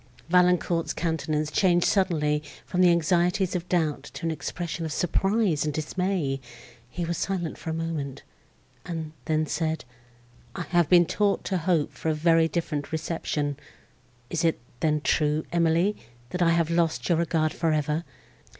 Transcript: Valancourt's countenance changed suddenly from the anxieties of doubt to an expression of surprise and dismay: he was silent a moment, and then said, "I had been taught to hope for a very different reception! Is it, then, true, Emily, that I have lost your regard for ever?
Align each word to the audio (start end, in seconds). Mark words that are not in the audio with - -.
Valancourt's 0.29 0.95
countenance 0.95 1.51
changed 1.51 1.85
suddenly 1.85 2.41
from 2.65 2.81
the 2.81 2.89
anxieties 2.89 3.55
of 3.55 3.69
doubt 3.69 4.01
to 4.15 4.25
an 4.25 4.31
expression 4.31 4.83
of 4.83 4.91
surprise 4.91 5.63
and 5.63 5.75
dismay: 5.75 6.41
he 6.89 7.05
was 7.05 7.19
silent 7.19 7.63
a 7.67 7.71
moment, 7.71 8.23
and 8.83 9.11
then 9.25 9.45
said, 9.45 9.85
"I 10.55 10.63
had 10.63 10.89
been 10.89 11.05
taught 11.05 11.43
to 11.43 11.59
hope 11.59 11.91
for 11.93 12.09
a 12.09 12.15
very 12.15 12.47
different 12.47 12.91
reception! 12.91 13.57
Is 14.31 14.43
it, 14.43 14.57
then, 14.79 15.01
true, 15.01 15.45
Emily, 15.51 15.95
that 16.31 16.41
I 16.41 16.49
have 16.49 16.71
lost 16.71 17.07
your 17.07 17.19
regard 17.19 17.53
for 17.53 17.71
ever? 17.71 18.03